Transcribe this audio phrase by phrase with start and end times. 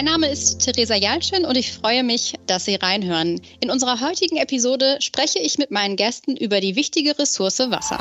[0.00, 3.38] Mein Name ist Theresa Jalschin und ich freue mich, dass Sie reinhören.
[3.60, 7.98] In unserer heutigen Episode spreche ich mit meinen Gästen über die wichtige Ressource Wasser.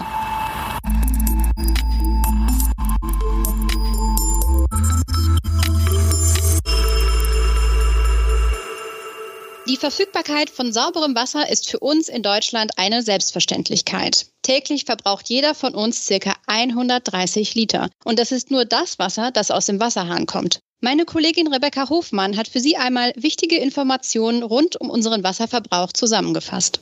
[9.68, 14.28] Die Verfügbarkeit von sauberem Wasser ist für uns in Deutschland eine Selbstverständlichkeit.
[14.42, 17.90] Täglich verbraucht jeder von uns circa 130 Liter.
[18.06, 20.62] Und das ist nur das Wasser, das aus dem Wasserhahn kommt.
[20.82, 26.80] Meine Kollegin Rebecca Hofmann hat für Sie einmal wichtige Informationen rund um unseren Wasserverbrauch zusammengefasst.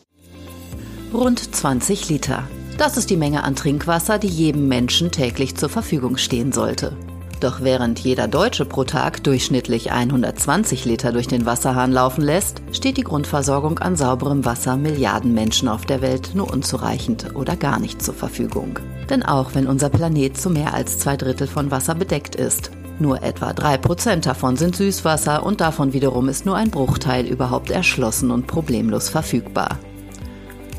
[1.11, 2.47] Rund 20 Liter.
[2.77, 6.95] Das ist die Menge an Trinkwasser, die jedem Menschen täglich zur Verfügung stehen sollte.
[7.39, 12.97] Doch während jeder Deutsche pro Tag durchschnittlich 120 Liter durch den Wasserhahn laufen lässt, steht
[12.97, 18.03] die Grundversorgung an sauberem Wasser Milliarden Menschen auf der Welt nur unzureichend oder gar nicht
[18.03, 18.77] zur Verfügung.
[19.09, 23.23] Denn auch wenn unser Planet zu mehr als zwei Drittel von Wasser bedeckt ist, nur
[23.23, 28.31] etwa drei Prozent davon sind Süßwasser und davon wiederum ist nur ein Bruchteil überhaupt erschlossen
[28.31, 29.77] und problemlos verfügbar.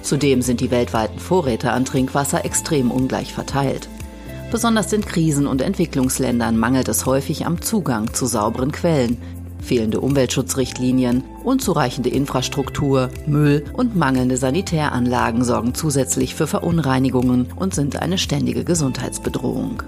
[0.03, 3.89] Zudem sind die weltweiten Vorräte an Trinkwasser extrem ungleich verteilt.
[4.51, 9.19] Besonders in Krisen- und Entwicklungsländern mangelt es häufig am Zugang zu sauberen Quellen.
[9.61, 18.17] Fehlende Umweltschutzrichtlinien, unzureichende Infrastruktur, Müll und mangelnde Sanitäranlagen sorgen zusätzlich für Verunreinigungen und sind eine
[18.17, 19.83] ständige Gesundheitsbedrohung.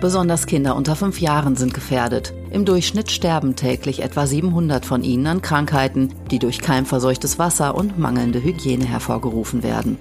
[0.00, 2.34] Besonders Kinder unter fünf Jahren sind gefährdet.
[2.50, 7.98] Im Durchschnitt sterben täglich etwa 700 von ihnen an Krankheiten, die durch keimverseuchtes Wasser und
[7.98, 9.96] mangelnde Hygiene hervorgerufen werden.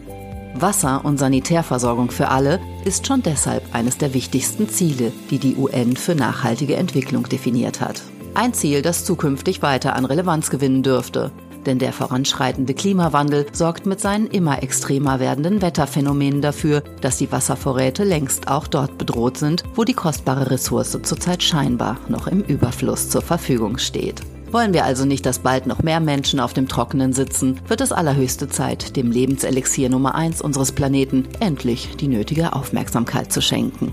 [0.53, 5.95] Wasser- und Sanitärversorgung für alle ist schon deshalb eines der wichtigsten Ziele, die die UN
[5.95, 8.01] für nachhaltige Entwicklung definiert hat.
[8.33, 11.31] Ein Ziel, das zukünftig weiter an Relevanz gewinnen dürfte.
[11.65, 18.03] Denn der voranschreitende Klimawandel sorgt mit seinen immer extremer werdenden Wetterphänomenen dafür, dass die Wasservorräte
[18.03, 23.21] längst auch dort bedroht sind, wo die kostbare Ressource zurzeit scheinbar noch im Überfluss zur
[23.21, 24.21] Verfügung steht.
[24.51, 27.91] Wollen wir also nicht, dass bald noch mehr Menschen auf dem Trockenen sitzen, wird es
[27.91, 33.91] allerhöchste Zeit, dem Lebenselixier Nummer 1 unseres Planeten endlich die nötige Aufmerksamkeit zu schenken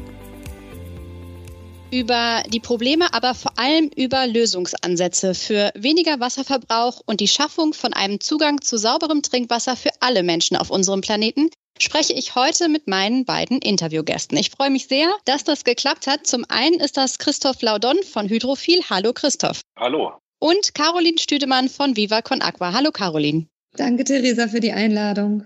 [1.92, 7.92] über die Probleme, aber vor allem über Lösungsansätze für weniger Wasserverbrauch und die Schaffung von
[7.92, 12.86] einem Zugang zu sauberem Trinkwasser für alle Menschen auf unserem Planeten spreche ich heute mit
[12.86, 14.38] meinen beiden Interviewgästen.
[14.38, 16.26] Ich freue mich sehr, dass das geklappt hat.
[16.26, 18.82] Zum einen ist das Christoph Laudon von Hydrophil.
[18.88, 19.60] Hallo Christoph.
[19.78, 20.12] Hallo.
[20.38, 22.72] Und Caroline Stüdemann von Viva Con Aqua.
[22.72, 23.47] Hallo Caroline.
[23.76, 25.44] Danke Theresa für die Einladung.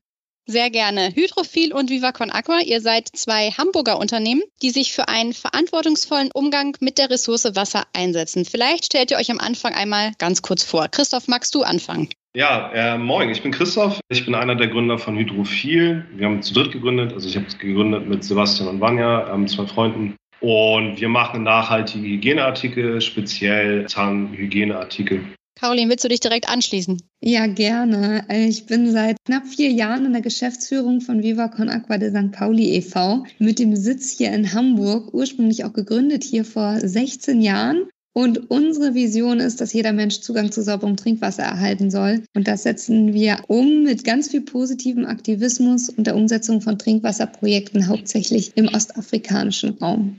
[0.49, 1.13] Sehr gerne.
[1.13, 6.77] Hydrophil und Viva Aqua, ihr seid zwei Hamburger Unternehmen, die sich für einen verantwortungsvollen Umgang
[6.79, 8.45] mit der Ressource Wasser einsetzen.
[8.45, 10.87] Vielleicht stellt ihr euch am Anfang einmal ganz kurz vor.
[10.87, 12.11] Christoph, magst du anfangen?
[12.37, 13.99] Ja, äh, moin, ich bin Christoph.
[14.09, 16.07] Ich bin einer der Gründer von Hydrophil.
[16.15, 17.13] Wir haben zu dritt gegründet.
[17.13, 20.15] Also ich habe es gegründet mit Sebastian und Vanja, ähm, zwei Freunden.
[20.41, 25.25] Und wir machen nachhaltige Hygieneartikel, speziell Zahnhygieneartikel.
[25.59, 27.01] Caroline, willst du dich direkt anschließen?
[27.23, 28.27] Ja, gerne.
[28.29, 32.31] Ich bin seit knapp vier Jahren in der Geschäftsführung von Viva Con Aqua de St.
[32.31, 33.25] Pauli e.V.
[33.39, 37.89] mit dem Sitz hier in Hamburg, ursprünglich auch gegründet hier vor 16 Jahren.
[38.13, 42.23] Und unsere Vision ist, dass jeder Mensch Zugang zu sauberem Trinkwasser erhalten soll.
[42.35, 47.89] Und das setzen wir um mit ganz viel positivem Aktivismus und der Umsetzung von Trinkwasserprojekten
[47.89, 50.19] hauptsächlich im ostafrikanischen Raum.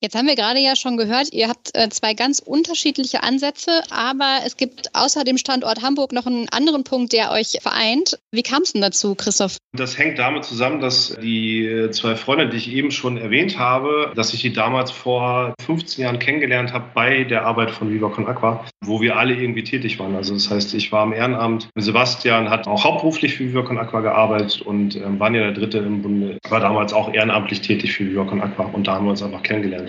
[0.00, 4.38] Jetzt haben wir gerade ja schon gehört, ihr habt äh, zwei ganz unterschiedliche Ansätze, aber
[4.46, 8.16] es gibt außer dem Standort Hamburg noch einen anderen Punkt, der euch vereint.
[8.30, 9.56] Wie kam es denn dazu, Christoph?
[9.76, 14.32] Das hängt damit zusammen, dass die zwei Freunde, die ich eben schon erwähnt habe, dass
[14.32, 18.64] ich die damals vor 15 Jahren kennengelernt habe bei der Arbeit von Viva Con Aqua,
[18.84, 20.14] wo wir alle irgendwie tätig waren.
[20.14, 21.70] Also das heißt, ich war im Ehrenamt.
[21.74, 26.02] Sebastian hat auch hauptberuflich für Viva Con Aqua gearbeitet und ähm, Vanja, der Dritte im
[26.02, 29.24] Bunde, war damals auch ehrenamtlich tätig für Viva Con Aqua und da haben wir uns
[29.24, 29.87] einfach kennengelernt.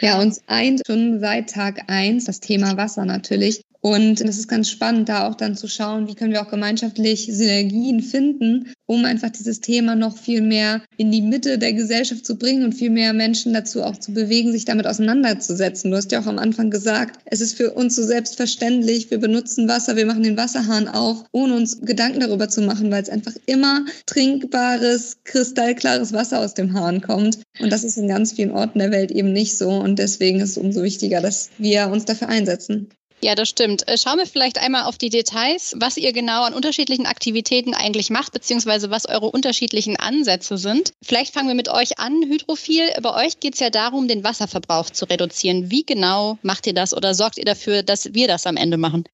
[0.00, 3.62] Ja, uns eint schon seit Tag eins das Thema Wasser natürlich.
[3.82, 7.28] Und es ist ganz spannend, da auch dann zu schauen, wie können wir auch gemeinschaftlich
[7.32, 12.36] Synergien finden, um einfach dieses Thema noch viel mehr in die Mitte der Gesellschaft zu
[12.36, 15.90] bringen und viel mehr Menschen dazu auch zu bewegen, sich damit auseinanderzusetzen.
[15.90, 19.66] Du hast ja auch am Anfang gesagt, es ist für uns so selbstverständlich, wir benutzen
[19.66, 23.34] Wasser, wir machen den Wasserhahn auf, ohne uns Gedanken darüber zu machen, weil es einfach
[23.46, 27.38] immer trinkbares, kristallklares Wasser aus dem Hahn kommt.
[27.58, 29.70] Und das ist in ganz vielen Orten der Welt eben nicht so.
[29.70, 32.88] Und deswegen ist es umso wichtiger, dass wir uns dafür einsetzen.
[33.22, 33.86] Ja, das stimmt.
[33.86, 38.08] Äh, schauen wir vielleicht einmal auf die Details, was ihr genau an unterschiedlichen Aktivitäten eigentlich
[38.08, 40.94] macht, beziehungsweise was eure unterschiedlichen Ansätze sind.
[41.02, 42.90] Vielleicht fangen wir mit euch an, Hydrophil.
[43.02, 45.70] Bei euch geht es ja darum, den Wasserverbrauch zu reduzieren.
[45.70, 49.04] Wie genau macht ihr das oder sorgt ihr dafür, dass wir das am Ende machen?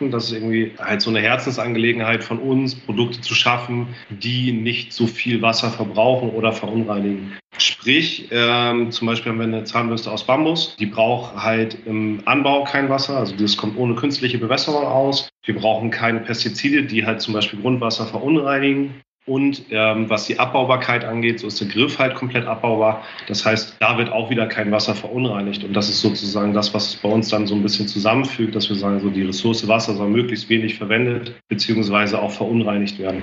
[0.00, 5.06] Das ist irgendwie halt so eine Herzensangelegenheit von uns, Produkte zu schaffen, die nicht so
[5.06, 7.36] viel Wasser verbrauchen oder verunreinigen.
[7.58, 12.64] Sprich, ähm, zum Beispiel haben wir eine Zahnbürste aus Bambus, die braucht halt im Anbau
[12.64, 15.28] kein Wasser, also das kommt ohne künstliche Bewässerung aus.
[15.44, 19.02] Wir brauchen keine Pestizide, die halt zum Beispiel Grundwasser verunreinigen.
[19.26, 23.04] Und ähm, was die Abbaubarkeit angeht, so ist der Griff halt komplett abbaubar.
[23.26, 25.64] Das heißt, da wird auch wieder kein Wasser verunreinigt.
[25.64, 28.76] Und das ist sozusagen das, was bei uns dann so ein bisschen zusammenfügt, dass wir
[28.76, 33.22] sagen, so die Ressource Wasser soll möglichst wenig verwendet beziehungsweise auch verunreinigt werden.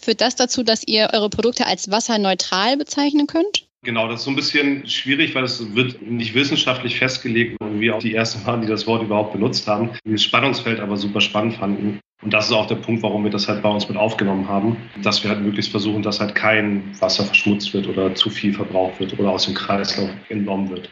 [0.00, 3.66] Führt das dazu, dass ihr eure Produkte als wasserneutral bezeichnen könnt?
[3.82, 7.96] Genau, das ist so ein bisschen schwierig, weil es wird nicht wissenschaftlich festgelegt und wir
[7.96, 9.90] auch die ersten waren, die das Wort überhaupt benutzt haben.
[10.04, 12.00] Das Spannungsfeld aber super spannend fanden.
[12.22, 14.76] Und das ist auch der Punkt, warum wir das halt bei uns mit aufgenommen haben,
[15.02, 19.00] dass wir halt möglichst versuchen, dass halt kein Wasser verschmutzt wird oder zu viel verbraucht
[19.00, 20.90] wird oder aus dem Kreislauf entnommen wird.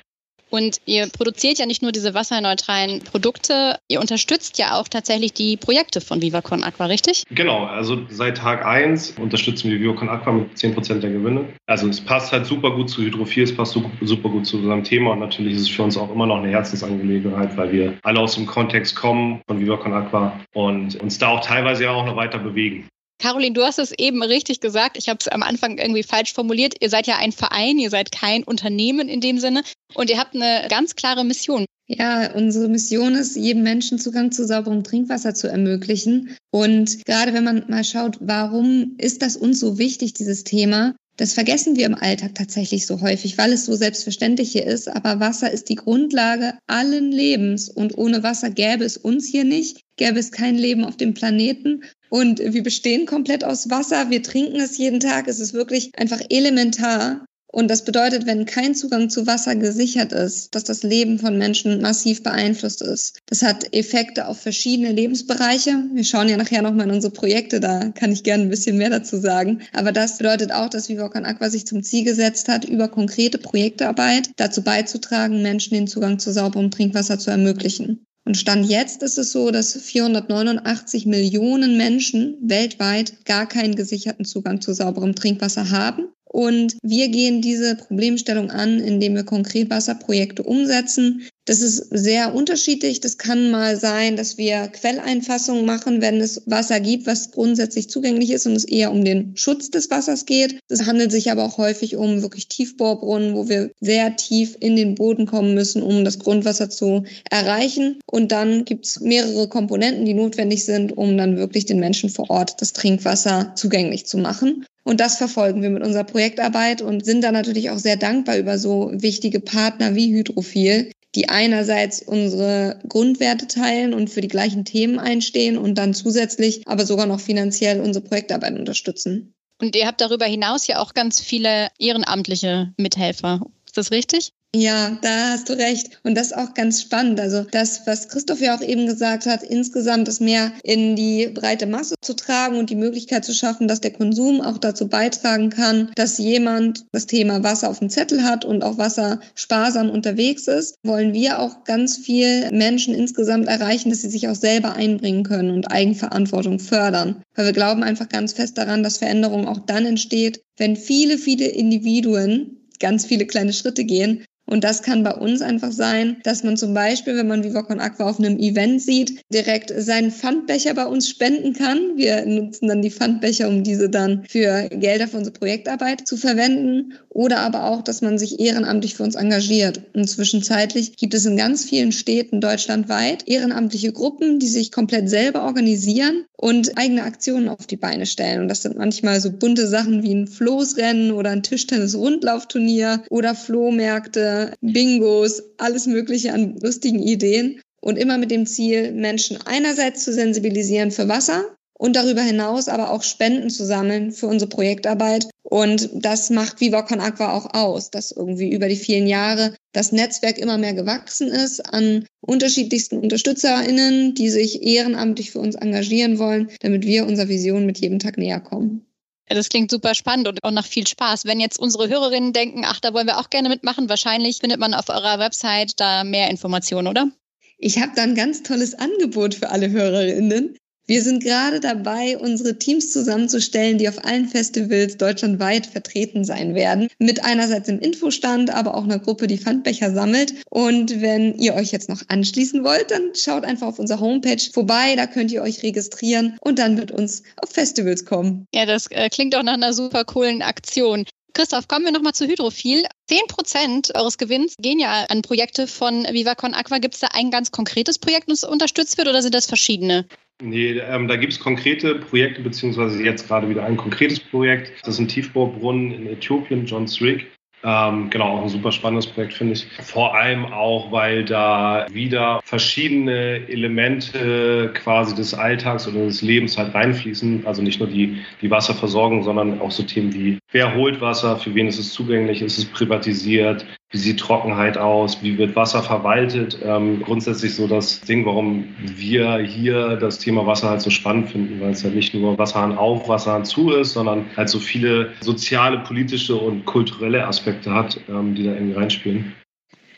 [0.50, 5.56] Und ihr produziert ja nicht nur diese wasserneutralen Produkte, ihr unterstützt ja auch tatsächlich die
[5.56, 7.24] Projekte von VivaCon Aqua, richtig?
[7.30, 11.44] Genau, also seit Tag 1 unterstützen wir VivaCon Aqua mit 10% der Gewinne.
[11.66, 15.12] Also es passt halt super gut zu Hydrophil, es passt super gut zu unserem Thema
[15.12, 18.34] und natürlich ist es für uns auch immer noch eine Herzensangelegenheit, weil wir alle aus
[18.34, 22.38] dem Kontext kommen von VivaCon Aqua und uns da auch teilweise ja auch noch weiter
[22.38, 22.88] bewegen.
[23.18, 24.96] Caroline, du hast es eben richtig gesagt.
[24.96, 26.74] Ich habe es am Anfang irgendwie falsch formuliert.
[26.80, 29.62] Ihr seid ja ein Verein, ihr seid kein Unternehmen in dem Sinne
[29.94, 31.64] und ihr habt eine ganz klare Mission.
[31.88, 36.36] Ja, unsere Mission ist, jedem Menschen Zugang zu sauberem Trinkwasser zu ermöglichen.
[36.50, 40.94] Und gerade wenn man mal schaut, warum ist das uns so wichtig, dieses Thema?
[41.18, 44.88] Das vergessen wir im Alltag tatsächlich so häufig, weil es so selbstverständlich hier ist.
[44.88, 47.68] Aber Wasser ist die Grundlage allen Lebens.
[47.68, 51.82] Und ohne Wasser gäbe es uns hier nicht, gäbe es kein Leben auf dem Planeten.
[52.08, 54.10] Und wir bestehen komplett aus Wasser.
[54.10, 55.26] Wir trinken es jeden Tag.
[55.26, 57.26] Es ist wirklich einfach elementar.
[57.50, 61.80] Und das bedeutet, wenn kein Zugang zu Wasser gesichert ist, dass das Leben von Menschen
[61.80, 63.20] massiv beeinflusst ist.
[63.24, 65.84] Das hat Effekte auf verschiedene Lebensbereiche.
[65.94, 68.90] Wir schauen ja nachher nochmal in unsere Projekte, da kann ich gerne ein bisschen mehr
[68.90, 69.62] dazu sagen.
[69.72, 74.30] Aber das bedeutet auch, dass Vivocan Aqua sich zum Ziel gesetzt hat, über konkrete Projektarbeit
[74.36, 78.04] dazu beizutragen, Menschen den Zugang zu sauberem Trinkwasser zu ermöglichen.
[78.28, 84.60] Und Stand jetzt ist es so, dass 489 Millionen Menschen weltweit gar keinen gesicherten Zugang
[84.60, 86.08] zu sauberem Trinkwasser haben.
[86.28, 91.22] Und wir gehen diese Problemstellung an, indem wir konkret Wasserprojekte umsetzen.
[91.48, 93.00] Das ist sehr unterschiedlich.
[93.00, 98.32] Das kann mal sein, dass wir Quelleinfassungen machen, wenn es Wasser gibt, was grundsätzlich zugänglich
[98.32, 100.60] ist und es eher um den Schutz des Wassers geht.
[100.68, 104.94] Es handelt sich aber auch häufig um wirklich Tiefbohrbrunnen, wo wir sehr tief in den
[104.94, 107.98] Boden kommen müssen, um das Grundwasser zu erreichen.
[108.04, 112.28] Und dann gibt es mehrere Komponenten, die notwendig sind, um dann wirklich den Menschen vor
[112.28, 114.66] Ort das Trinkwasser zugänglich zu machen.
[114.88, 118.56] Und das verfolgen wir mit unserer Projektarbeit und sind da natürlich auch sehr dankbar über
[118.56, 124.98] so wichtige Partner wie Hydrophil, die einerseits unsere Grundwerte teilen und für die gleichen Themen
[124.98, 129.34] einstehen und dann zusätzlich aber sogar noch finanziell unsere Projektarbeit unterstützen.
[129.60, 133.42] Und ihr habt darüber hinaus ja auch ganz viele ehrenamtliche Mithelfer.
[133.66, 134.32] Ist das richtig?
[134.56, 136.00] Ja, da hast du recht.
[136.04, 137.20] Und das ist auch ganz spannend.
[137.20, 141.66] Also das, was Christoph ja auch eben gesagt hat, insgesamt das mehr in die breite
[141.66, 145.92] Masse zu tragen und die Möglichkeit zu schaffen, dass der Konsum auch dazu beitragen kann,
[145.96, 150.76] dass jemand das Thema Wasser auf dem Zettel hat und auch Wasser sparsam unterwegs ist,
[150.82, 155.50] wollen wir auch ganz viel Menschen insgesamt erreichen, dass sie sich auch selber einbringen können
[155.50, 157.22] und Eigenverantwortung fördern.
[157.34, 161.48] Weil wir glauben einfach ganz fest daran, dass Veränderung auch dann entsteht, wenn viele, viele
[161.48, 166.56] Individuen ganz viele kleine Schritte gehen und das kann bei uns einfach sein, dass man
[166.56, 171.08] zum Beispiel, wenn man Vivocon Aqua auf einem Event sieht, direkt seinen Pfandbecher bei uns
[171.08, 171.96] spenden kann.
[171.96, 176.94] Wir nutzen dann die Pfandbecher, um diese dann für Gelder für unsere Projektarbeit zu verwenden.
[177.10, 179.82] Oder aber auch, dass man sich ehrenamtlich für uns engagiert.
[179.92, 185.42] Und zwischenzeitlich gibt es in ganz vielen Städten deutschlandweit ehrenamtliche Gruppen, die sich komplett selber
[185.42, 188.42] organisieren und eigene Aktionen auf die Beine stellen.
[188.42, 194.37] Und das sind manchmal so bunte Sachen wie ein Floßrennen oder ein Tischtennis-Rundlaufturnier oder Flohmärkte
[194.60, 197.60] Bingos, alles Mögliche an lustigen Ideen.
[197.80, 201.44] Und immer mit dem Ziel, Menschen einerseits zu sensibilisieren für Wasser
[201.78, 205.28] und darüber hinaus aber auch Spenden zu sammeln für unsere Projektarbeit.
[205.44, 209.92] Und das macht Viva Con Aqua auch aus, dass irgendwie über die vielen Jahre das
[209.92, 216.50] Netzwerk immer mehr gewachsen ist an unterschiedlichsten UnterstützerInnen, die sich ehrenamtlich für uns engagieren wollen,
[216.60, 218.87] damit wir unserer Vision mit jedem Tag näher kommen.
[219.28, 221.24] Das klingt super spannend und auch nach viel Spaß.
[221.24, 224.74] Wenn jetzt unsere Hörerinnen denken, ach, da wollen wir auch gerne mitmachen, wahrscheinlich findet man
[224.74, 227.10] auf eurer Website da mehr Informationen, oder?
[227.58, 230.56] Ich habe da ein ganz tolles Angebot für alle Hörerinnen.
[230.88, 236.88] Wir sind gerade dabei, unsere Teams zusammenzustellen, die auf allen Festivals deutschlandweit vertreten sein werden.
[236.98, 240.32] Mit einerseits im Infostand, aber auch einer Gruppe, die Pfandbecher sammelt.
[240.48, 244.96] Und wenn ihr euch jetzt noch anschließen wollt, dann schaut einfach auf unserer Homepage vorbei.
[244.96, 248.46] Da könnt ihr euch registrieren und dann mit uns auf Festivals kommen.
[248.54, 251.04] Ja, das äh, klingt auch nach einer super coolen Aktion.
[251.34, 252.84] Christoph, kommen wir nochmal zu Hydrophil.
[253.06, 256.78] Zehn Prozent eures Gewinns gehen ja an Projekte von Vivacon Aqua.
[256.78, 260.06] Gibt es da ein ganz konkretes Projekt, das unterstützt wird oder sind das verschiedene?
[260.40, 264.72] Nee, ähm, da gibt es konkrete Projekte, beziehungsweise jetzt gerade wieder ein konkretes Projekt.
[264.82, 267.26] Das ist ein Tiefbaubrunnen in Äthiopien, John Strick.
[267.64, 269.66] Ähm, genau, auch ein super spannendes Projekt, finde ich.
[269.82, 276.72] Vor allem auch, weil da wieder verschiedene Elemente quasi des Alltags oder des Lebens halt
[276.72, 277.44] reinfließen.
[277.44, 281.52] Also nicht nur die, die Wasserversorgung, sondern auch so Themen wie, wer holt Wasser, für
[281.54, 285.22] wen ist es zugänglich, ist es privatisiert, wie sieht Trockenheit aus?
[285.22, 286.58] Wie wird Wasser verwaltet?
[286.62, 291.60] Ähm, grundsätzlich so das Ding, warum wir hier das Thema Wasser halt so spannend finden,
[291.60, 295.78] weil es halt nicht nur Wasserhahn auf, Wasserhahn zu ist, sondern halt so viele soziale,
[295.78, 299.34] politische und kulturelle Aspekte hat, ähm, die da irgendwie reinspielen.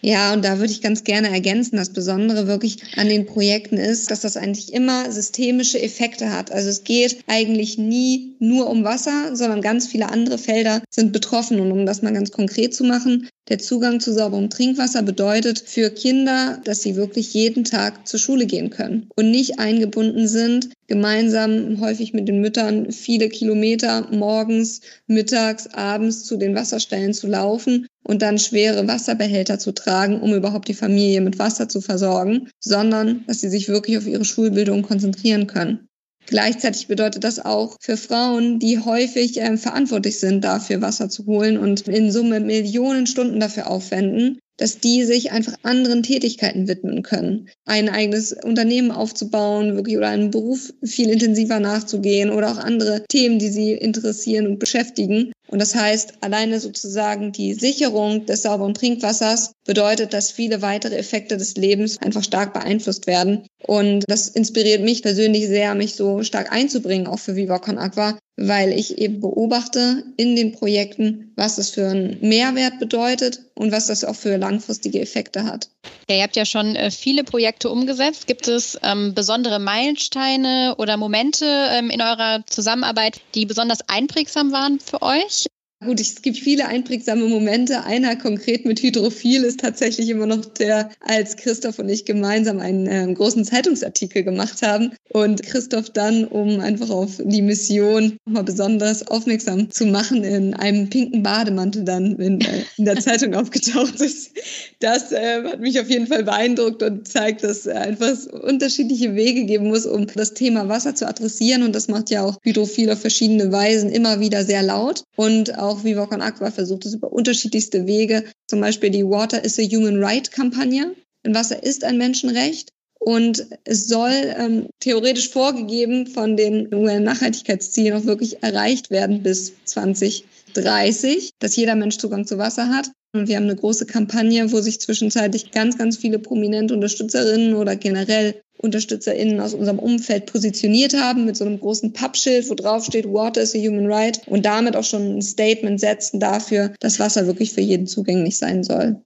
[0.02, 4.11] Ja, und da würde ich ganz gerne ergänzen, das Besondere wirklich an den Projekten ist,
[4.11, 6.50] dass das eigentlich immer systemische Effekte hat.
[6.50, 11.61] Also es geht eigentlich nie nur um Wasser, sondern ganz viele andere Felder sind betroffen.
[11.61, 15.90] Und um das mal ganz konkret zu machen, der Zugang zu sauberem Trinkwasser bedeutet für
[15.90, 21.80] Kinder, dass sie wirklich jeden Tag zur Schule gehen können und nicht eingebunden sind, gemeinsam
[21.80, 28.23] häufig mit den Müttern viele Kilometer morgens, mittags, abends zu den Wasserstellen zu laufen und
[28.23, 33.40] dann schwere Wasserbehälter zu tragen, um überhaupt die Familie mit Wasser zu versorgen, sondern dass
[33.40, 35.88] sie sich wirklich auf ihre Schulbildung konzentrieren können.
[36.26, 41.59] Gleichzeitig bedeutet das auch für Frauen, die häufig äh, verantwortlich sind, dafür Wasser zu holen
[41.59, 47.49] und in Summe Millionen Stunden dafür aufwenden, dass die sich einfach anderen Tätigkeiten widmen können.
[47.64, 53.38] Ein eigenes Unternehmen aufzubauen, wirklich oder einen Beruf viel intensiver nachzugehen oder auch andere Themen,
[53.38, 55.33] die sie interessieren und beschäftigen.
[55.50, 61.37] Und das heißt, alleine sozusagen die Sicherung des sauberen Trinkwassers bedeutet, dass viele weitere Effekte
[61.37, 63.47] des Lebens einfach stark beeinflusst werden.
[63.66, 68.16] Und das inspiriert mich persönlich sehr, mich so stark einzubringen, auch für Viva Con Aqua,
[68.40, 73.87] weil ich eben beobachte in den Projekten, was es für einen Mehrwert bedeutet und was
[73.87, 75.68] das auch für langfristige Effekte hat.
[76.09, 78.26] Ja, ihr habt ja schon äh, viele Projekte umgesetzt.
[78.26, 84.80] Gibt es ähm, besondere Meilensteine oder Momente ähm, in eurer Zusammenarbeit, die besonders einprägsam waren
[84.80, 85.47] für euch?
[85.83, 87.85] Gut, es gibt viele einprägsame Momente.
[87.85, 92.87] Einer konkret mit Hydrophil ist tatsächlich immer noch der, als Christoph und ich gemeinsam einen
[92.87, 99.09] äh, großen Zeitungsartikel gemacht haben und Christoph dann, um einfach auf die Mission mal besonders
[99.09, 104.33] aufmerksam zu machen, in einem pinken Bademantel dann in, äh, in der Zeitung aufgetaucht ist.
[104.81, 109.47] Das äh, hat mich auf jeden Fall beeindruckt und zeigt, dass äh, einfach unterschiedliche Wege
[109.47, 111.63] geben muss, um das Thema Wasser zu adressieren.
[111.63, 115.70] Und das macht ja auch Hydrophil auf verschiedene Weisen immer wieder sehr laut und auch
[115.71, 118.25] auch Viva Con Aqua versucht es über unterschiedlichste Wege.
[118.49, 120.95] Zum Beispiel die Water is a Human Right Kampagne.
[121.25, 122.71] Denn Wasser ist ein Menschenrecht.
[122.99, 131.31] Und es soll ähm, theoretisch vorgegeben von den UN-Nachhaltigkeitszielen auch wirklich erreicht werden bis 2030,
[131.39, 132.91] dass jeder Mensch Zugang zu Wasser hat.
[133.12, 137.75] Und wir haben eine große Kampagne, wo sich zwischenzeitlich ganz, ganz viele prominente Unterstützerinnen oder
[137.75, 143.07] generell UnterstützerInnen aus unserem Umfeld positioniert haben mit so einem großen Pappschild, wo drauf steht,
[143.07, 147.26] Water is a human right und damit auch schon ein Statement setzen dafür, dass Wasser
[147.26, 149.02] wirklich für jeden zugänglich sein soll.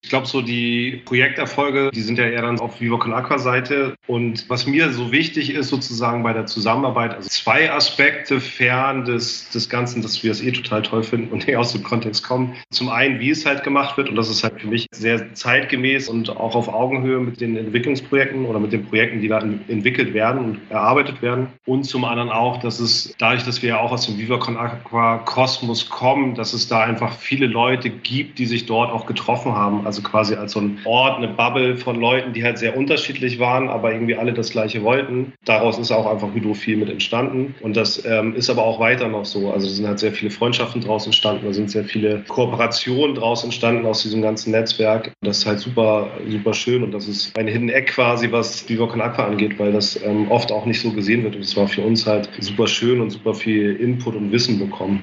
[0.00, 3.96] Ich glaube, so die Projekterfolge, die sind ja eher dann auf Viva Con Aqua Seite.
[4.06, 9.50] Und was mir so wichtig ist, sozusagen bei der Zusammenarbeit, also zwei Aspekte fern des,
[9.50, 12.54] des Ganzen, dass wir es eh total toll finden und eher aus dem Kontext kommen.
[12.70, 14.08] Zum einen, wie es halt gemacht wird.
[14.08, 18.46] Und das ist halt für mich sehr zeitgemäß und auch auf Augenhöhe mit den Entwicklungsprojekten
[18.46, 21.48] oder mit den Projekten, die da entwickelt werden und erarbeitet werden.
[21.66, 24.56] Und zum anderen auch, dass es dadurch, dass wir ja auch aus dem Viva Con
[24.56, 29.54] Aqua Kosmos kommen, dass es da einfach viele Leute gibt, die sich dort auch getroffen
[29.54, 33.38] haben also quasi als so ein Ort, eine Bubble von Leuten, die halt sehr unterschiedlich
[33.38, 35.32] waren, aber irgendwie alle das Gleiche wollten.
[35.46, 37.54] Daraus ist auch einfach Hydrophil mit entstanden.
[37.60, 39.50] Und das ähm, ist aber auch weiter noch so.
[39.50, 43.44] Also es sind halt sehr viele Freundschaften draus entstanden, da sind sehr viele Kooperationen draus
[43.44, 45.12] entstanden aus diesem ganzen Netzwerk.
[45.22, 48.86] Das ist halt super, super schön und das ist ein Hidden Eck quasi, was Viva
[48.86, 51.34] Con Aqua angeht, weil das ähm, oft auch nicht so gesehen wird.
[51.34, 55.02] Und es war für uns halt super schön und super viel Input und Wissen bekommen.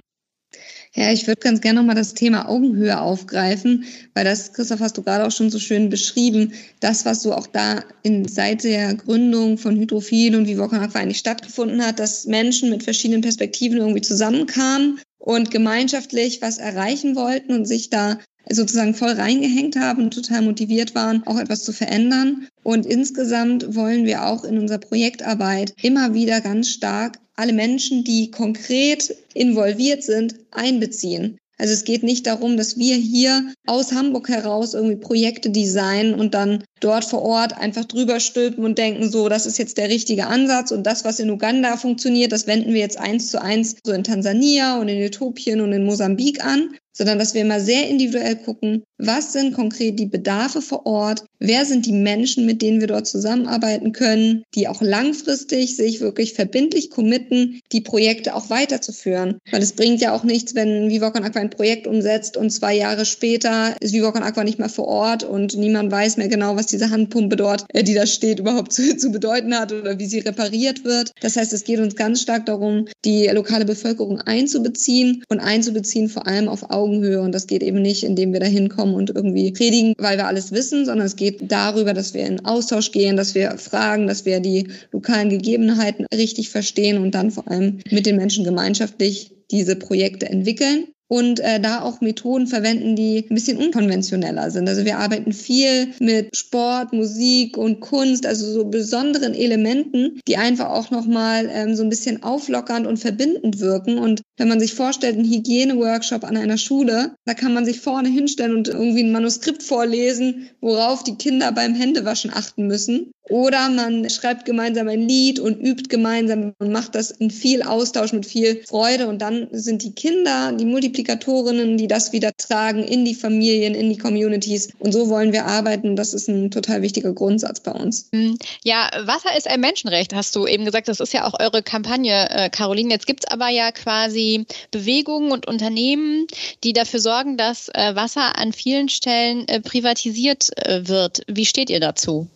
[0.98, 3.84] Ja, ich würde ganz gerne nochmal das Thema Augenhöhe aufgreifen,
[4.14, 7.48] weil das, Christoph, hast du gerade auch schon so schön beschrieben, das, was so auch
[7.48, 12.70] da in, seit der Gründung von Hydrophil und Vivocan Aqua eigentlich stattgefunden hat, dass Menschen
[12.70, 18.18] mit verschiedenen Perspektiven irgendwie zusammenkamen und gemeinschaftlich was erreichen wollten und sich da
[18.50, 22.48] sozusagen voll reingehängt haben und total motiviert waren, auch etwas zu verändern.
[22.64, 28.32] Und insgesamt wollen wir auch in unserer Projektarbeit immer wieder ganz stark alle Menschen, die
[28.32, 31.38] konkret involviert sind, einbeziehen.
[31.58, 36.34] Also es geht nicht darum, dass wir hier aus Hamburg heraus irgendwie Projekte designen und
[36.34, 40.28] dann dort vor Ort einfach drüber stülpen und denken, so, das ist jetzt der richtige
[40.28, 43.94] Ansatz und das, was in Uganda funktioniert, das wenden wir jetzt eins zu eins so
[43.94, 48.38] in Tansania und in Äthiopien und in Mosambik an, sondern dass wir mal sehr individuell
[48.38, 52.88] gucken, was sind konkret die Bedarfe vor Ort, wer sind die Menschen, mit denen wir
[52.88, 59.40] dort zusammenarbeiten können, die auch langfristig sich wirklich verbindlich committen, die Projekte auch weiterzuführen.
[59.52, 63.06] Weil es bringt ja auch nichts, wenn Vivoc Aqua ein Projekt umsetzt und zwei Jahre
[63.06, 66.90] später ist Vivoc Aqua nicht mehr vor Ort und niemand weiß mehr genau, was diese
[66.90, 70.86] Handpumpe dort, äh, die da steht, überhaupt zu, zu bedeuten hat oder wie sie repariert
[70.86, 71.12] wird.
[71.20, 76.28] Das heißt, es geht uns ganz stark darum, die lokale Bevölkerung einzubeziehen und einzubeziehen vor
[76.28, 77.22] allem auf Augen Augenhöhe.
[77.22, 80.52] Und das geht eben nicht, indem wir da hinkommen und irgendwie predigen, weil wir alles
[80.52, 84.40] wissen, sondern es geht darüber, dass wir in Austausch gehen, dass wir fragen, dass wir
[84.40, 90.28] die lokalen Gegebenheiten richtig verstehen und dann vor allem mit den Menschen gemeinschaftlich diese Projekte
[90.28, 94.68] entwickeln und äh, da auch Methoden verwenden, die ein bisschen unkonventioneller sind.
[94.68, 100.70] Also wir arbeiten viel mit Sport, Musik und Kunst, also so besonderen Elementen, die einfach
[100.70, 103.98] auch nochmal ähm, so ein bisschen auflockernd und verbindend wirken.
[103.98, 108.10] Und wenn man sich vorstellt, ein Hygieneworkshop an einer Schule, da kann man sich vorne
[108.10, 113.12] hinstellen und irgendwie ein Manuskript vorlesen, worauf die Kinder beim Händewaschen achten müssen.
[113.30, 118.14] Oder man schreibt gemeinsam ein Lied und übt gemeinsam und macht das in viel Austausch
[118.14, 119.08] mit viel Freude.
[119.08, 123.90] Und dann sind die Kinder, die Multiplikatorinnen, die das wieder tragen in die Familien, in
[123.90, 124.70] die Communities.
[124.78, 125.96] Und so wollen wir arbeiten.
[125.96, 128.10] Das ist ein total wichtiger Grundsatz bei uns.
[128.14, 128.38] Hm.
[128.64, 130.88] Ja, Wasser ist ein Menschenrecht, hast du eben gesagt.
[130.88, 132.92] Das ist ja auch eure Kampagne, äh, Caroline.
[132.92, 136.28] Jetzt gibt es aber ja quasi Bewegungen und Unternehmen,
[136.64, 141.22] die dafür sorgen, dass äh, Wasser an vielen Stellen äh, privatisiert wird.
[141.28, 142.28] Wie steht ihr dazu?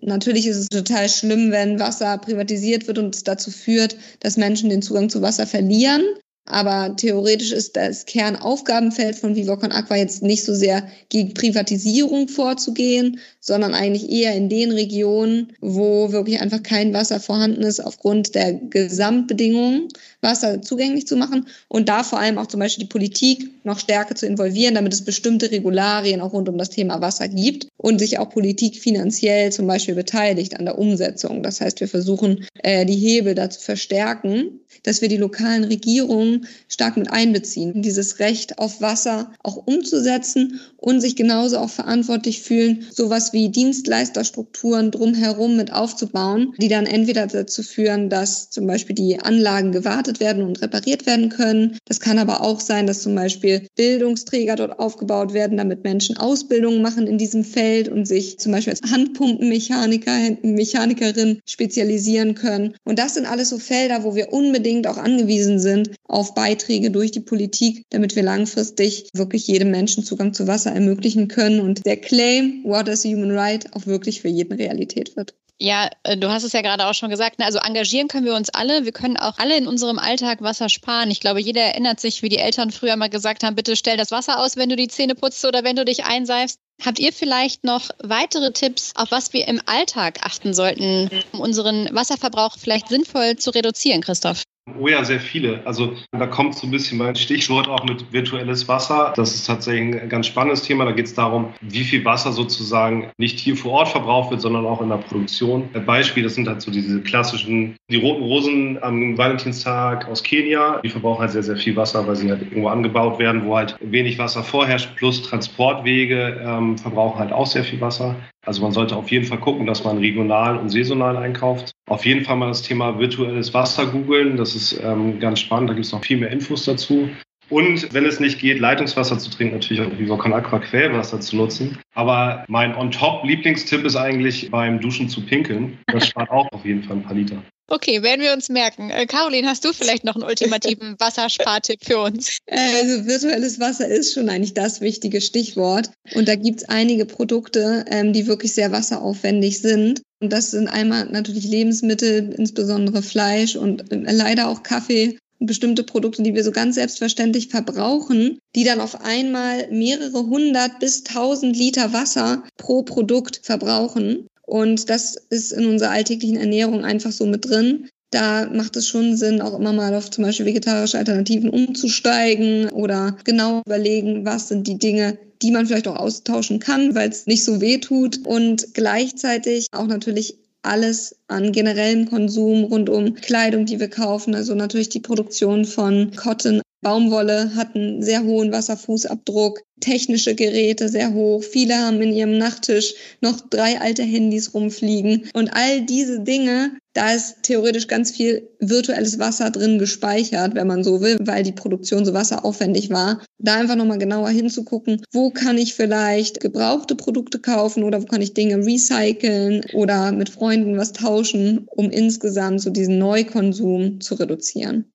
[0.00, 4.70] Natürlich ist es total schlimm, wenn Wasser privatisiert wird und es dazu führt, dass Menschen
[4.70, 6.02] den Zugang zu Wasser verlieren.
[6.50, 13.20] Aber theoretisch ist das Kernaufgabenfeld von Vivocon Aqua jetzt nicht so sehr gegen Privatisierung vorzugehen,
[13.38, 18.54] sondern eigentlich eher in den Regionen, wo wirklich einfach kein Wasser vorhanden ist, aufgrund der
[18.54, 19.88] Gesamtbedingungen
[20.20, 24.14] Wasser zugänglich zu machen und da vor allem auch zum Beispiel die Politik noch stärker
[24.14, 28.18] zu involvieren, damit es bestimmte Regularien auch rund um das Thema Wasser gibt und sich
[28.18, 31.42] auch Politik finanziell zum Beispiel beteiligt an der Umsetzung.
[31.42, 36.46] Das heißt, wir versuchen, äh, die Hebel da zu verstärken, dass wir die lokalen Regierungen
[36.68, 42.86] stark mit einbeziehen, dieses Recht auf Wasser auch umzusetzen und sich genauso auch verantwortlich fühlen,
[42.90, 49.20] sowas wie Dienstleisterstrukturen drumherum mit aufzubauen, die dann entweder dazu führen, dass zum Beispiel die
[49.20, 51.78] Anlagen gewartet werden und repariert werden können.
[51.84, 56.82] Das kann aber auch sein, dass zum Beispiel Bildungsträger dort aufgebaut werden, damit Menschen Ausbildungen
[56.82, 62.74] machen in diesem Feld und sich zum Beispiel als Handpumpenmechaniker, Mechanikerin spezialisieren können.
[62.84, 67.10] Und das sind alles so Felder, wo wir unbedingt auch angewiesen sind auf Beiträge durch
[67.10, 71.96] die Politik, damit wir langfristig wirklich jedem Menschen Zugang zu Wasser ermöglichen können und der
[71.96, 75.34] Claim Water is a Human Right auch wirklich für jeden Realität wird.
[75.60, 77.38] Ja, äh, du hast es ja gerade auch schon gesagt.
[77.38, 77.44] Ne?
[77.44, 78.84] Also engagieren können wir uns alle.
[78.84, 81.10] Wir können auch alle in unserem Alltag Wasser sparen.
[81.10, 84.12] Ich glaube, jeder erinnert sich, wie die Eltern früher mal gesagt haben, bitte stell das
[84.12, 86.60] Wasser aus, wenn du die Zähne putzt oder wenn du dich einseifst.
[86.84, 91.92] Habt ihr vielleicht noch weitere Tipps, auf was wir im Alltag achten sollten, um unseren
[91.92, 94.44] Wasserverbrauch vielleicht sinnvoll zu reduzieren, Christoph?
[94.78, 95.60] Oh ja, sehr viele.
[95.64, 99.12] Also da kommt so ein bisschen mein Stichwort auch mit virtuelles Wasser.
[99.16, 100.84] Das ist tatsächlich ein ganz spannendes Thema.
[100.84, 104.66] Da geht es darum, wie viel Wasser sozusagen nicht hier vor Ort verbraucht wird, sondern
[104.66, 105.68] auch in der Produktion.
[105.74, 110.80] Ein Beispiel, das sind halt so diese klassischen, die roten Rosen am Valentinstag aus Kenia.
[110.82, 113.76] Die verbrauchen halt sehr, sehr viel Wasser, weil sie halt irgendwo angebaut werden, wo halt
[113.80, 114.96] wenig Wasser vorherrscht.
[114.96, 118.16] Plus Transportwege ähm, verbrauchen halt auch sehr viel Wasser.
[118.48, 121.72] Also man sollte auf jeden Fall gucken, dass man regional und saisonal einkauft.
[121.86, 124.38] Auf jeden Fall mal das Thema virtuelles Wasser googeln.
[124.38, 125.68] Das ist ähm, ganz spannend.
[125.68, 127.10] Da gibt es noch viel mehr Infos dazu.
[127.50, 131.36] Und wenn es nicht geht, Leitungswasser zu trinken, natürlich auch wie Con Aqua Quellwasser zu
[131.36, 131.76] nutzen.
[131.94, 135.76] Aber mein On-Top-Lieblingstipp ist eigentlich beim Duschen zu pinkeln.
[135.86, 137.42] Das spart auch auf jeden Fall ein paar Liter.
[137.70, 138.88] Okay, werden wir uns merken.
[138.88, 142.38] Äh, Caroline, hast du vielleicht noch einen ultimativen Wasserspartipp für uns?
[142.50, 145.90] Also virtuelles Wasser ist schon eigentlich das wichtige Stichwort.
[146.14, 150.00] Und da gibt es einige Produkte, ähm, die wirklich sehr wasseraufwendig sind.
[150.20, 155.84] Und das sind einmal natürlich Lebensmittel, insbesondere Fleisch und äh, leider auch Kaffee und bestimmte
[155.84, 161.54] Produkte, die wir so ganz selbstverständlich verbrauchen, die dann auf einmal mehrere hundert bis tausend
[161.54, 164.26] Liter Wasser pro Produkt verbrauchen.
[164.48, 167.90] Und das ist in unserer alltäglichen Ernährung einfach so mit drin.
[168.10, 173.18] Da macht es schon Sinn, auch immer mal auf zum Beispiel vegetarische Alternativen umzusteigen oder
[173.24, 177.44] genau überlegen, was sind die Dinge, die man vielleicht auch austauschen kann, weil es nicht
[177.44, 183.78] so weh tut und gleichzeitig auch natürlich alles an generellem Konsum rund um Kleidung, die
[183.78, 184.34] wir kaufen.
[184.34, 191.12] Also natürlich die Produktion von Cotton, Baumwolle hat einen sehr hohen Wasserfußabdruck, technische Geräte sehr
[191.12, 191.42] hoch.
[191.42, 195.28] Viele haben in ihrem Nachttisch noch drei alte Handys rumfliegen.
[195.34, 200.84] Und all diese Dinge, da ist theoretisch ganz viel virtuelles Wasser drin gespeichert, wenn man
[200.84, 203.24] so will, weil die Produktion so wasseraufwendig war.
[203.38, 208.22] Da einfach nochmal genauer hinzugucken, wo kann ich vielleicht gebrauchte Produkte kaufen oder wo kann
[208.22, 214.92] ich Dinge recyceln oder mit Freunden was tauschen, um insgesamt so diesen Neukonsum zu reduzieren.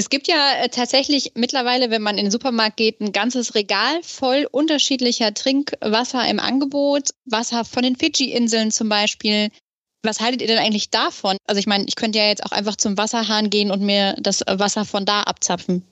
[0.00, 4.02] Es gibt ja äh, tatsächlich mittlerweile, wenn man in den Supermarkt geht, ein ganzes Regal
[4.02, 7.10] voll unterschiedlicher Trinkwasser im Angebot.
[7.26, 9.50] Wasser von den Fidschi-Inseln zum Beispiel.
[10.02, 11.36] Was haltet ihr denn eigentlich davon?
[11.46, 14.40] Also ich meine, ich könnte ja jetzt auch einfach zum Wasserhahn gehen und mir das
[14.46, 15.86] Wasser von da abzapfen.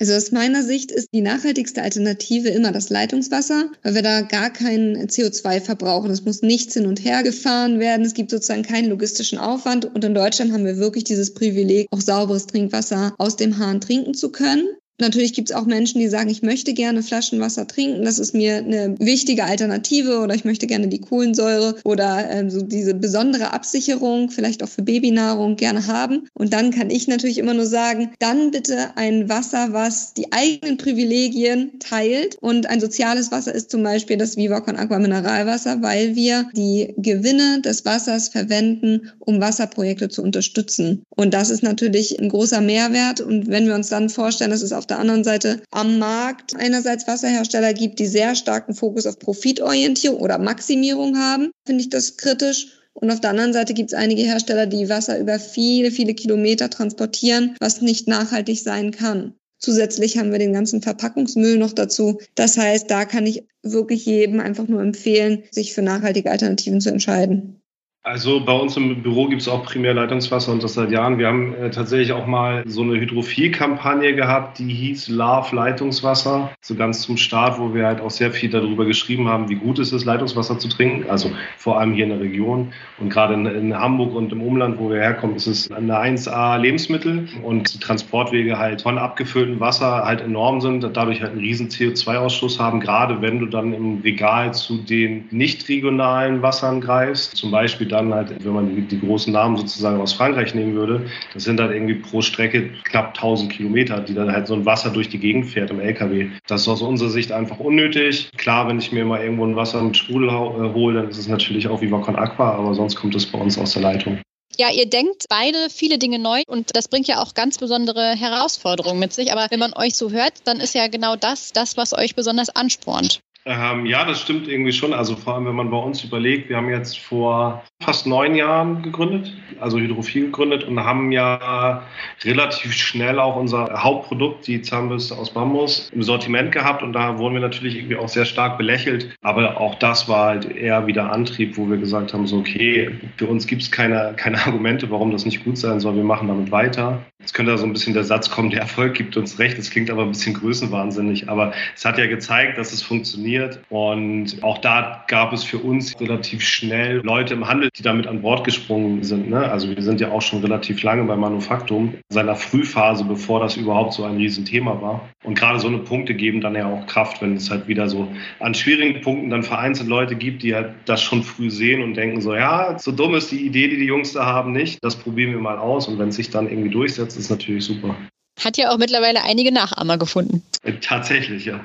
[0.00, 4.50] Also aus meiner Sicht ist die nachhaltigste Alternative immer das Leitungswasser, weil wir da gar
[4.50, 6.10] kein CO2 verbrauchen.
[6.10, 8.06] Es muss nichts hin und her gefahren werden.
[8.06, 9.86] Es gibt sozusagen keinen logistischen Aufwand.
[9.86, 14.14] Und in Deutschland haben wir wirklich dieses Privileg, auch sauberes Trinkwasser aus dem Hahn trinken
[14.14, 14.68] zu können.
[15.00, 18.04] Natürlich gibt es auch Menschen, die sagen, ich möchte gerne Flaschenwasser trinken.
[18.04, 22.62] Das ist mir eine wichtige Alternative oder ich möchte gerne die Kohlensäure oder ähm, so
[22.62, 26.28] diese besondere Absicherung, vielleicht auch für Babynahrung, gerne haben.
[26.34, 30.78] Und dann kann ich natürlich immer nur sagen, dann bitte ein Wasser, was die eigenen
[30.78, 32.36] Privilegien teilt.
[32.40, 36.92] Und ein soziales Wasser ist zum Beispiel das Viva Con Aqua Mineralwasser, weil wir die
[36.96, 41.04] Gewinne des Wassers verwenden, um Wasserprojekte zu unterstützen.
[41.14, 43.20] Und das ist natürlich ein großer Mehrwert.
[43.20, 47.06] Und wenn wir uns dann vorstellen, dass es auf der anderen Seite am Markt einerseits
[47.06, 52.68] Wasserhersteller gibt, die sehr starken Fokus auf Profitorientierung oder Maximierung haben, finde ich das kritisch.
[52.94, 56.68] Und auf der anderen Seite gibt es einige Hersteller, die Wasser über viele, viele Kilometer
[56.68, 59.34] transportieren, was nicht nachhaltig sein kann.
[59.60, 62.20] Zusätzlich haben wir den ganzen Verpackungsmüll noch dazu.
[62.34, 66.90] Das heißt, da kann ich wirklich jedem einfach nur empfehlen, sich für nachhaltige Alternativen zu
[66.90, 67.60] entscheiden.
[68.08, 71.18] Also bei uns im Büro gibt es auch Primärleitungswasser und das seit Jahren.
[71.18, 76.50] Wir haben äh, tatsächlich auch mal so eine Hydrophil-Kampagne gehabt, die hieß Love Leitungswasser.
[76.62, 79.78] So ganz zum Start, wo wir halt auch sehr viel darüber geschrieben haben, wie gut
[79.78, 81.10] es ist, Leitungswasser zu trinken.
[81.10, 82.72] Also vor allem hier in der Region.
[82.98, 86.56] Und gerade in, in Hamburg und im Umland, wo wir herkommen, ist es eine 1A
[86.56, 91.68] Lebensmittel und die Transportwege halt von abgefülltem Wasser halt enorm sind, dadurch halt einen riesen
[91.68, 97.36] CO2-Ausstoß haben, gerade wenn du dann im Regal zu den nicht regionalen Wassern greifst.
[97.36, 101.06] Zum Beispiel dann halt, wenn man die, die, großen Namen sozusagen aus Frankreich nehmen würde,
[101.34, 104.90] das sind halt irgendwie pro Strecke knapp 1000 Kilometer, die dann halt so ein Wasser
[104.90, 106.28] durch die Gegend fährt im LKW.
[106.46, 108.30] Das ist aus unserer Sicht einfach unnötig.
[108.36, 111.28] Klar, wenn ich mir mal irgendwo ein Wasser mit Sprudel äh, hole, dann ist es
[111.28, 114.18] natürlich auch Viva Con Aqua, aber sonst kommt es bei uns aus der Leitung.
[114.56, 118.98] Ja, ihr denkt beide viele Dinge neu und das bringt ja auch ganz besondere Herausforderungen
[118.98, 119.30] mit sich.
[119.30, 122.50] Aber wenn man euch so hört, dann ist ja genau das das, was euch besonders
[122.50, 123.20] anspornt.
[123.44, 124.92] Ähm, ja, das stimmt irgendwie schon.
[124.92, 128.82] Also vor allem, wenn man bei uns überlegt, wir haben jetzt vor fast neun Jahren
[128.82, 131.84] gegründet, also Hydrophil gegründet und haben ja
[132.24, 137.34] relativ schnell auch unser Hauptprodukt, die Zahnbürste aus Bambus, im Sortiment gehabt und da wurden
[137.34, 139.16] wir natürlich irgendwie auch sehr stark belächelt.
[139.22, 143.26] Aber auch das war halt eher wieder Antrieb, wo wir gesagt haben, so okay, für
[143.26, 145.94] uns gibt es keine, keine Argumente, warum das nicht gut sein soll.
[145.96, 147.02] Wir machen damit weiter.
[147.20, 149.58] Jetzt könnte da so ein bisschen der Satz kommen, der Erfolg gibt uns recht.
[149.58, 151.28] Das klingt aber ein bisschen größenwahnsinnig.
[151.28, 153.27] Aber es hat ja gezeigt, dass es funktioniert.
[153.70, 158.22] Und auch da gab es für uns relativ schnell Leute im Handel, die damit an
[158.22, 159.28] Bord gesprungen sind.
[159.30, 159.50] Ne?
[159.50, 163.92] Also wir sind ja auch schon relativ lange bei Manufaktum, seiner Frühphase, bevor das überhaupt
[163.92, 165.08] so ein Riesenthema war.
[165.24, 168.08] Und gerade so eine Punkte geben dann ja auch Kraft, wenn es halt wieder so
[168.40, 172.20] an schwierigen Punkten dann vereinzelt Leute gibt, die halt das schon früh sehen und denken
[172.20, 174.78] so, ja, so dumm ist die Idee, die die Jungs da haben, nicht.
[174.82, 175.88] Das probieren wir mal aus.
[175.88, 177.96] Und wenn es sich dann irgendwie durchsetzt, ist natürlich super.
[178.42, 180.42] Hat ja auch mittlerweile einige Nachahmer gefunden.
[180.62, 181.60] Äh, tatsächlich, ja.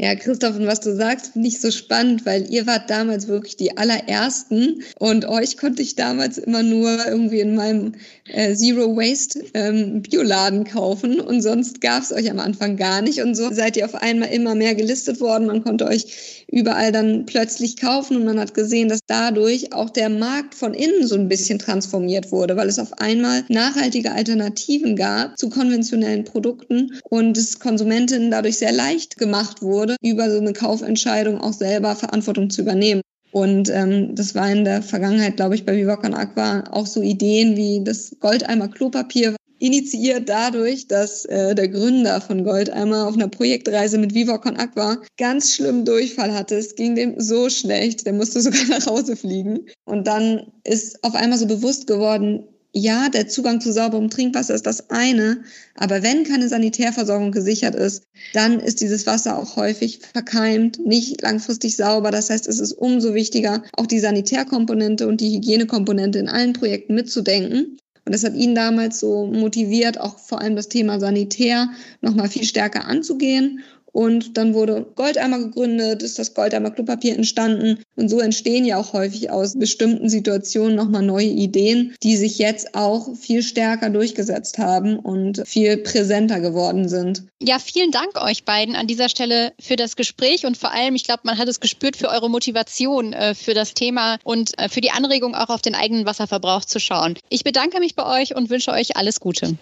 [0.00, 3.56] Ja, Christoph, und was du sagst, finde ich so spannend, weil ihr wart damals wirklich
[3.56, 7.94] die allerersten und euch konnte ich damals immer nur irgendwie in meinem
[8.28, 13.22] äh, Zero Waste ähm, Bioladen kaufen und sonst gab es euch am Anfang gar nicht
[13.22, 15.46] und so seid ihr auf einmal immer mehr gelistet worden.
[15.46, 20.08] Man konnte euch überall dann plötzlich kaufen und man hat gesehen, dass dadurch auch der
[20.08, 25.38] Markt von innen so ein bisschen transformiert wurde, weil es auf einmal nachhaltige Alternativen gab
[25.38, 30.52] zu konventionellen Produkten und es Konsumentinnen dadurch sehr leicht gemacht wurde wurde, über so eine
[30.52, 33.02] Kaufentscheidung auch selber Verantwortung zu übernehmen.
[33.30, 37.56] Und ähm, das war in der Vergangenheit, glaube ich, bei Vivocon Aqua auch so Ideen
[37.56, 43.98] wie das Goldeimer Klopapier initiiert dadurch, dass äh, der Gründer von Goldeimer auf einer Projektreise
[43.98, 46.56] mit Vivocon Aqua ganz schlimm Durchfall hatte.
[46.56, 49.66] Es ging dem so schlecht, der musste sogar nach Hause fliegen.
[49.84, 54.66] Und dann ist auf einmal so bewusst geworden, ja, der Zugang zu sauberem Trinkwasser ist
[54.66, 55.42] das eine,
[55.74, 58.04] aber wenn keine Sanitärversorgung gesichert ist,
[58.34, 62.10] dann ist dieses Wasser auch häufig verkeimt, nicht langfristig sauber.
[62.10, 66.94] Das heißt, es ist umso wichtiger, auch die Sanitärkomponente und die Hygienekomponente in allen Projekten
[66.94, 67.78] mitzudenken.
[68.04, 71.68] Und das hat ihn damals so motiviert, auch vor allem das Thema Sanitär
[72.00, 73.60] nochmal viel stärker anzugehen.
[73.98, 77.82] Und dann wurde Goldeimer gegründet, ist das Goldeimer Klopapier entstanden.
[77.96, 82.76] Und so entstehen ja auch häufig aus bestimmten Situationen nochmal neue Ideen, die sich jetzt
[82.76, 87.24] auch viel stärker durchgesetzt haben und viel präsenter geworden sind.
[87.42, 91.02] Ja, vielen Dank euch beiden an dieser Stelle für das Gespräch und vor allem, ich
[91.02, 94.80] glaube, man hat es gespürt für eure Motivation äh, für das Thema und äh, für
[94.80, 97.18] die Anregung auch auf den eigenen Wasserverbrauch zu schauen.
[97.30, 99.58] Ich bedanke mich bei euch und wünsche euch alles Gute.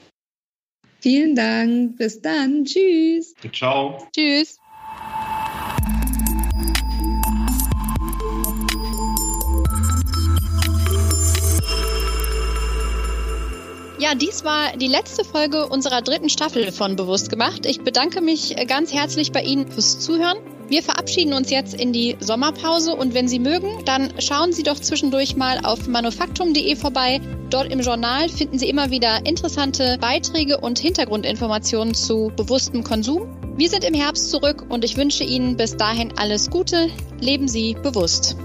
[1.00, 1.96] Vielen Dank.
[1.96, 2.64] Bis dann.
[2.64, 3.34] Tschüss.
[3.52, 4.08] Ciao.
[4.14, 4.58] Tschüss.
[13.98, 17.64] Ja, dies war die letzte Folge unserer dritten Staffel von Bewusst gemacht.
[17.64, 20.38] Ich bedanke mich ganz herzlich bei Ihnen fürs Zuhören.
[20.68, 24.80] Wir verabschieden uns jetzt in die Sommerpause und wenn Sie mögen, dann schauen Sie doch
[24.80, 27.20] zwischendurch mal auf manufaktum.de vorbei.
[27.50, 33.28] Dort im Journal finden Sie immer wieder interessante Beiträge und Hintergrundinformationen zu bewusstem Konsum.
[33.56, 36.88] Wir sind im Herbst zurück und ich wünsche Ihnen bis dahin alles Gute.
[37.20, 38.36] Leben Sie bewusst.